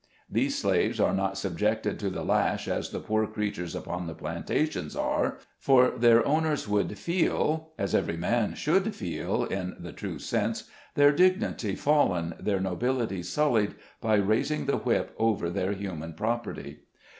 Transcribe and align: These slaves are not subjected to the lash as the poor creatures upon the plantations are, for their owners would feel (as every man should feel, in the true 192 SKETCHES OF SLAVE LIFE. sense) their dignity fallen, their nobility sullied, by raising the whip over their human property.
These 0.31 0.57
slaves 0.57 0.99
are 0.99 1.13
not 1.13 1.37
subjected 1.37 1.99
to 1.99 2.09
the 2.09 2.23
lash 2.25 2.67
as 2.67 2.89
the 2.89 2.99
poor 2.99 3.27
creatures 3.27 3.75
upon 3.75 4.07
the 4.07 4.15
plantations 4.15 4.95
are, 4.95 5.37
for 5.59 5.91
their 5.91 6.25
owners 6.27 6.67
would 6.67 6.97
feel 6.97 7.69
(as 7.77 7.93
every 7.93 8.17
man 8.17 8.55
should 8.55 8.95
feel, 8.95 9.43
in 9.45 9.75
the 9.79 9.91
true 9.93 10.17
192 10.17 10.19
SKETCHES 10.19 10.33
OF 10.33 10.39
SLAVE 10.39 10.43
LIFE. 10.47 10.57
sense) 10.57 10.71
their 10.95 11.11
dignity 11.11 11.75
fallen, 11.75 12.33
their 12.39 12.59
nobility 12.59 13.21
sullied, 13.21 13.75
by 14.01 14.15
raising 14.15 14.65
the 14.65 14.77
whip 14.77 15.13
over 15.19 15.51
their 15.51 15.73
human 15.73 16.13
property. 16.13 16.79